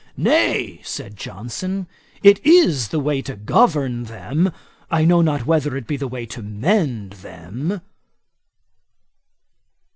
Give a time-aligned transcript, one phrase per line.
[0.17, 1.85] 'Nay, (said Johnson,)
[2.23, 4.51] it is the way to govern them.
[4.89, 7.81] I know not whether it be the way to mend them.'